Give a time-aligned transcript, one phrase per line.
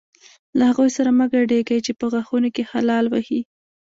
[0.57, 3.41] له هغو سره مه ګډېږئ چې په غاښونو کې خلال وهي.